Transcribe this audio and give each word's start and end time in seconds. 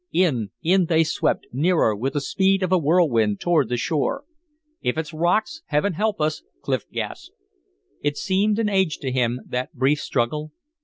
In, 0.13 0.49
in 0.63 0.85
they 0.85 1.03
swept, 1.03 1.45
nearer, 1.53 1.95
with 1.95 2.13
the 2.13 2.21
speed 2.21 2.63
of 2.63 2.71
a 2.71 2.77
whirlwind, 2.79 3.39
toward 3.39 3.69
the 3.69 3.77
shore. 3.77 4.23
"If 4.81 4.97
it's 4.97 5.13
rocks, 5.13 5.61
Heaven 5.67 5.93
help 5.93 6.19
us!" 6.19 6.41
Clif 6.63 6.89
gasped. 6.89 7.35
It 8.01 8.17
seemed 8.17 8.57
an 8.57 8.67
age 8.67 8.97
to 9.01 9.11
him, 9.11 9.41
that 9.47 9.75
brief 9.75 9.99
struggle. 9.99 10.53